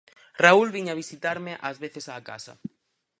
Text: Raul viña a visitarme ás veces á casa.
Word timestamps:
Raul 0.43 0.67
viña 0.75 0.91
a 0.93 0.99
visitarme 1.03 1.51
ás 1.69 1.77
veces 1.83 2.05
á 2.11 2.15
casa. 2.29 2.53